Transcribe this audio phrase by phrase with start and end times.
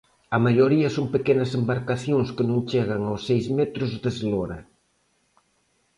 [0.35, 4.59] A maioría son pequenas embarcacións que non chegan aos seis metros de eslora.